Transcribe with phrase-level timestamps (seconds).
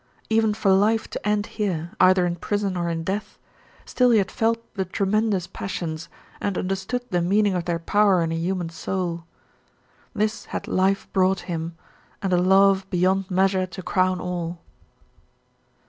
[0.31, 3.37] Even for life to end here either in prison or in death
[3.85, 6.09] still he had felt the tremendous passions,
[6.41, 9.25] and understood the meaning of their power in a human soul.
[10.15, 11.77] This had life brought him,
[12.19, 14.59] and a love beyond measure to crown all.